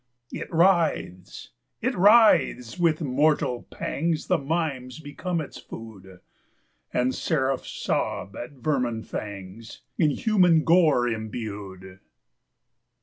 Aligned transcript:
It 0.31 0.51
writhes!—it 0.51 1.93
writhes!—with 1.95 3.01
mortal 3.01 3.67
pangsThe 3.71 4.43
mimes 4.43 4.99
become 4.99 5.39
its 5.39 5.59
food, 5.59 6.21
And 6.91 7.13
seraphs 7.13 7.69
sob 7.69 8.35
at 8.35 8.53
vermin 8.53 9.03
fangsIn 9.03 9.79
human 10.17 10.63
gore 10.63 11.07
imbued. 11.07 11.99